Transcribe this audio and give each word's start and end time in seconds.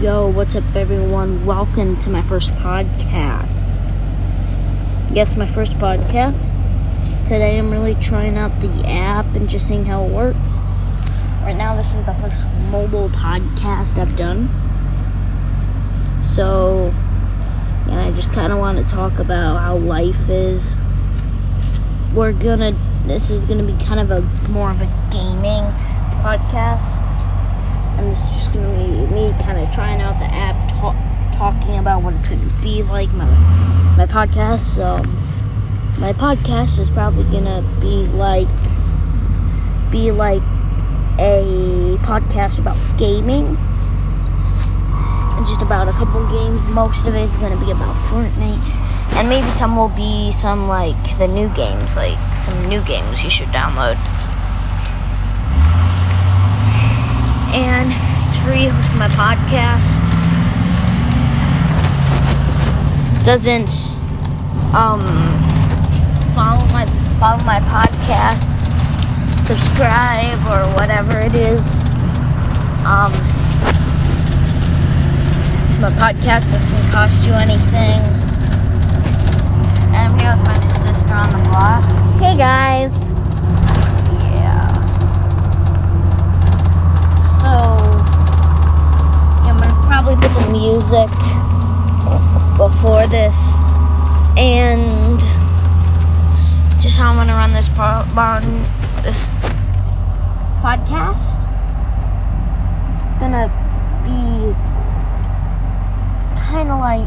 Yo, 0.00 0.28
what's 0.28 0.54
up, 0.54 0.76
everyone? 0.76 1.44
Welcome 1.44 1.98
to 1.98 2.08
my 2.08 2.22
first 2.22 2.52
podcast. 2.52 3.80
Yes, 5.12 5.36
my 5.36 5.44
first 5.44 5.76
podcast. 5.78 6.52
Today 7.24 7.58
I'm 7.58 7.72
really 7.72 7.96
trying 7.96 8.36
out 8.36 8.60
the 8.60 8.68
app 8.86 9.26
and 9.34 9.48
just 9.48 9.66
seeing 9.66 9.86
how 9.86 10.04
it 10.04 10.12
works. 10.12 10.52
Right 11.42 11.56
now, 11.58 11.74
this 11.74 11.96
is 11.96 12.06
the 12.06 12.14
first 12.14 12.36
mobile 12.70 13.08
podcast 13.08 13.98
I've 13.98 14.16
done. 14.16 14.48
So, 16.22 16.94
and 17.90 17.98
I 17.98 18.12
just 18.12 18.32
kind 18.32 18.52
of 18.52 18.60
want 18.60 18.78
to 18.78 18.84
talk 18.84 19.18
about 19.18 19.56
how 19.56 19.78
life 19.78 20.28
is. 20.28 20.76
We're 22.14 22.34
gonna, 22.34 22.76
this 23.04 23.30
is 23.30 23.44
gonna 23.46 23.64
be 23.64 23.76
kind 23.84 23.98
of 23.98 24.12
a 24.12 24.20
more 24.48 24.70
of 24.70 24.80
a 24.80 24.86
gaming 25.10 25.64
podcast 26.22 27.07
and 27.98 28.12
is 28.12 28.20
just 28.30 28.52
gonna 28.52 28.68
be 28.78 29.12
me 29.12 29.34
kind 29.42 29.58
of 29.58 29.72
trying 29.74 30.00
out 30.00 30.18
the 30.18 30.26
app, 30.26 30.56
ta- 30.70 31.32
talking 31.34 31.78
about 31.78 32.02
what 32.02 32.14
it's 32.14 32.28
gonna 32.28 32.62
be 32.62 32.82
like. 32.84 33.12
My 33.14 33.26
my 33.96 34.06
podcast, 34.06 34.60
so 34.60 34.98
my 36.00 36.12
podcast 36.12 36.78
is 36.78 36.90
probably 36.90 37.24
gonna 37.24 37.62
be 37.80 38.06
like 38.14 38.48
be 39.90 40.12
like 40.12 40.42
a 41.18 41.96
podcast 42.02 42.58
about 42.58 42.76
gaming 42.98 43.46
and 45.36 45.46
just 45.46 45.62
about 45.62 45.88
a 45.88 45.92
couple 45.92 46.24
games. 46.30 46.68
Most 46.70 47.06
of 47.06 47.14
it 47.14 47.22
is 47.22 47.36
gonna 47.36 47.58
be 47.64 47.72
about 47.72 47.96
Fortnite. 48.06 48.84
And 49.14 49.28
maybe 49.28 49.50
some 49.50 49.74
will 49.74 49.88
be 49.88 50.30
some 50.30 50.68
like 50.68 51.18
the 51.18 51.26
new 51.26 51.48
games, 51.54 51.96
like 51.96 52.36
some 52.36 52.68
new 52.68 52.80
games 52.82 53.24
you 53.24 53.30
should 53.30 53.48
download. 53.48 53.98
and 57.54 57.88
it's 58.26 58.36
free 58.44 58.64
to 58.64 58.70
host 58.70 58.87
my 58.98 59.06
podcast. 59.10 59.86
Doesn't 63.24 63.70
um 64.74 65.06
follow 66.34 66.66
my 66.72 66.84
follow 67.20 67.42
my 67.44 67.60
podcast, 67.70 68.42
subscribe 69.44 70.38
or 70.50 70.66
whatever 70.74 71.20
it 71.20 71.36
is. 71.36 71.60
Um, 72.84 73.12
it's 75.68 75.78
my 75.78 75.92
podcast 75.94 76.50
doesn't 76.50 76.90
cost 76.90 77.22
you 77.24 77.32
anything. 77.34 78.02
And 79.94 79.96
I'm 79.96 80.18
here 80.18 80.34
with 80.36 80.44
my 80.44 80.60
sister 80.82 81.12
on 81.14 81.30
the 81.30 81.38
boss. 81.50 81.67
Music 90.58 91.08
before 92.56 93.06
this, 93.06 93.38
and 94.36 95.20
just 96.82 96.98
how 96.98 97.10
I'm 97.10 97.16
gonna 97.16 97.34
run 97.34 97.52
this 97.52 97.70
on 97.78 98.62
this 99.04 99.30
podcast. 100.60 101.38
It's 102.92 103.02
gonna 103.20 103.46
be 104.02 104.52
kind 106.42 106.70
of 106.70 106.80
like 106.80 107.06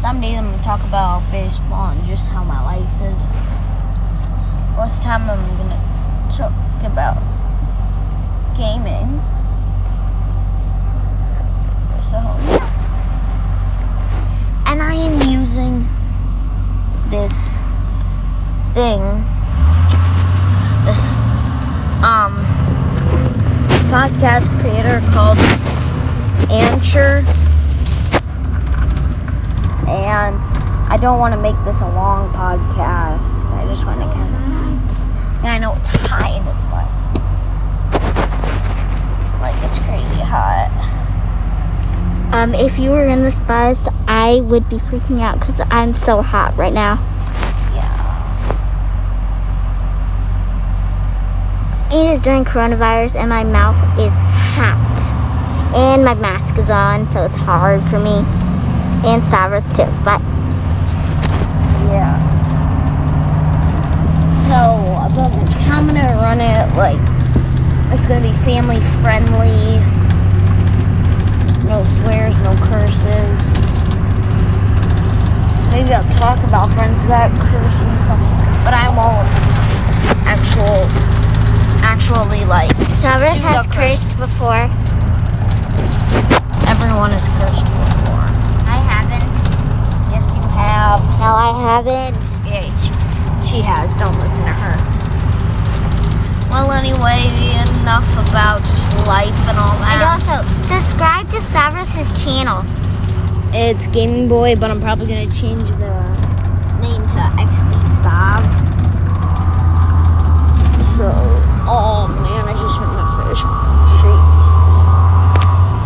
some 0.00 0.20
days 0.20 0.36
I'm 0.36 0.50
gonna 0.50 0.62
talk 0.64 0.82
about 0.82 1.22
baseball 1.30 1.90
and 1.92 2.04
just 2.06 2.26
how 2.26 2.42
my 2.42 2.60
life 2.64 3.00
is. 3.02 3.30
Most 4.76 5.00
time 5.00 5.30
I'm 5.30 5.38
gonna 5.58 5.78
talk 6.28 6.52
about 6.82 7.22
gaming. 8.56 9.22
So. 12.10 12.16
And 14.66 14.82
I 14.82 14.94
am 14.94 15.30
using 15.30 15.86
this 17.08 17.54
thing. 18.74 19.00
This 20.84 21.14
um 22.02 22.34
podcast 23.94 24.50
creator 24.58 25.00
called 25.12 25.38
Anchor. 26.50 27.22
And 29.88 30.34
I 30.90 30.98
don't 31.00 31.20
want 31.20 31.32
to 31.34 31.40
make 31.40 31.54
this 31.64 31.80
a 31.80 31.86
long 31.86 32.28
podcast. 32.32 33.46
I 33.52 33.64
just 33.68 33.86
want 33.86 34.00
to 34.00 34.06
kind 34.06 34.34
of. 34.34 35.44
I 35.44 35.58
know 35.58 35.76
it's 35.76 35.88
in 35.94 36.44
this 36.44 36.62
bus. 36.64 36.92
Like 39.40 39.54
it's. 39.70 39.79
Um, 42.32 42.54
if 42.54 42.78
you 42.78 42.90
were 42.90 43.06
in 43.06 43.22
this 43.24 43.40
bus, 43.40 43.88
I 44.06 44.40
would 44.42 44.68
be 44.68 44.76
freaking 44.76 45.20
out 45.20 45.40
because 45.40 45.60
I'm 45.70 45.92
so 45.92 46.22
hot 46.22 46.56
right 46.56 46.72
now. 46.72 46.94
Yeah. 47.74 47.90
It 51.92 52.12
is 52.12 52.20
during 52.20 52.44
coronavirus 52.44 53.16
and 53.16 53.28
my 53.28 53.42
mouth 53.42 53.76
is 53.98 54.12
hot. 54.14 54.78
And 55.74 56.04
my 56.04 56.14
mask 56.14 56.56
is 56.56 56.70
on, 56.70 57.08
so 57.10 57.24
it's 57.24 57.34
hard 57.34 57.82
for 57.90 57.98
me. 57.98 58.24
And 59.08 59.22
Stavros 59.24 59.66
too. 59.76 59.90
But 60.04 60.20
Yeah. 61.90 62.14
So 64.46 65.00
I'm 65.72 65.86
gonna 65.86 66.14
run 66.22 66.40
it 66.40 66.76
like 66.76 67.00
it's 67.92 68.06
gonna 68.06 68.20
be 68.20 68.32
family 68.44 68.80
friendly. 69.02 69.99
No 71.70 71.84
swears, 71.84 72.36
no 72.38 72.50
curses. 72.66 73.38
Maybe 75.70 75.94
I'll 75.94 76.02
talk 76.18 76.42
about 76.42 76.66
friends 76.74 77.06
that 77.06 77.30
curse 77.46 77.78
and 77.86 78.02
something, 78.02 78.42
but 78.66 78.74
I 78.74 78.90
won't 78.90 79.30
actual 80.26 80.90
actually 81.86 82.44
like 82.44 82.74
Stavros 82.90 83.40
has 83.42 83.66
cursed 83.68 84.10
before. 84.18 84.66
everyone 86.66 87.14
has 87.14 87.28
cursed 87.38 87.62
before. 87.62 88.26
I 88.66 88.82
haven't. 88.90 89.30
Yes, 90.10 90.26
you 90.26 90.42
have. 90.58 90.98
No, 91.22 91.38
I 91.38 91.54
haven't. 91.54 92.18
Yeah, 92.50 92.66
she, 92.82 92.90
she 93.46 93.62
has. 93.62 93.94
Don't 93.94 94.18
listen 94.18 94.42
to 94.42 94.50
her. 94.50 95.09
Well, 96.50 96.72
anyway, 96.72 97.30
enough 97.90 98.10
about 98.28 98.60
just 98.60 98.92
life 99.06 99.34
and 99.48 99.58
all 99.58 99.74
that. 99.82 99.98
And 99.98 100.02
also, 100.06 100.42
subscribe 100.66 101.30
to 101.30 101.40
Stavros' 101.40 102.24
channel. 102.24 102.62
It's 103.54 103.86
Gaming 103.86 104.28
Boy, 104.28 104.56
but 104.56 104.70
I'm 104.70 104.80
probably 104.80 105.06
gonna 105.06 105.30
change 105.30 105.68
the 105.78 105.94
name 106.82 107.02
to 107.14 107.20
XD 107.38 107.72
Stav. 107.98 108.42
So, 110.98 111.10
oh 111.66 112.06
man, 112.22 112.46
I 112.46 112.52
just 112.52 112.78
hurt 112.78 112.92
my. 112.94 113.10
Sheets. 113.30 114.46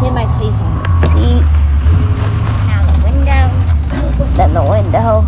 Hit 0.00 0.12
my 0.12 0.26
face 0.38 0.60
on 0.60 0.82
the 0.82 0.88
seat, 1.08 1.44
Now 2.68 2.80
the 2.84 2.96
window. 3.04 4.36
then 4.36 4.54
the 4.54 4.64
window. 4.64 5.24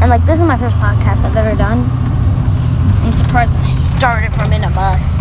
And 0.00 0.10
like, 0.10 0.24
this 0.26 0.40
is 0.40 0.46
my 0.46 0.56
first 0.56 0.76
podcast 0.76 1.24
I've 1.24 1.36
ever 1.36 1.56
done. 1.56 2.13
I'm 3.04 3.12
surprised 3.12 3.58
I 3.58 3.62
started 3.64 4.32
from 4.32 4.52
in 4.52 4.64
a 4.64 4.70
bus. 4.70 5.16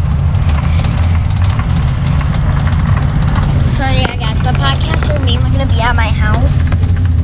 So 3.77 3.83
yeah, 3.83 4.15
guys, 4.15 4.43
my 4.43 4.53
podcasts 4.53 5.09
are 5.13 5.19
mainly 5.25 5.49
gonna 5.51 5.65
be 5.65 5.81
at 5.81 5.95
my 5.95 6.07
house. 6.07 6.57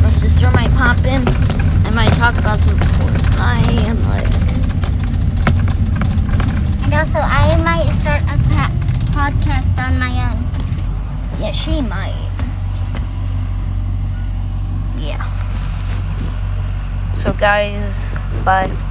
My 0.02 0.10
sister 0.10 0.50
might 0.52 0.72
pop 0.74 0.98
in. 1.06 1.28
I 1.86 1.92
might 1.92 2.14
talk 2.14 2.38
about 2.38 2.60
some 2.60 2.76
Fortnite 2.78 3.86
and 3.90 4.00
like 4.10 4.26
And 6.84 6.94
also, 6.94 7.20
I 7.20 7.56
might 7.64 7.90
start 8.02 8.22
a 8.24 8.38
pa- 8.50 8.74
podcast 9.14 9.78
on 9.86 9.98
my 10.00 10.12
own. 10.32 10.44
yeah, 11.40 11.52
she 11.52 11.82
might. 11.82 12.16
Yeah. 14.98 15.24
So 17.24 17.32
guys, 17.34 17.94
bye. 18.44 18.89